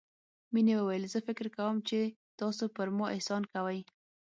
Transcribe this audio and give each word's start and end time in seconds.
مينې 0.53 0.73
وويل 0.77 1.03
زه 1.13 1.19
فکر 1.27 1.45
کوم 1.57 1.75
چې 1.89 1.99
تاسو 2.39 2.63
پر 2.75 2.87
ما 2.97 3.05
احسان 3.15 3.43
کوئ. 3.53 3.79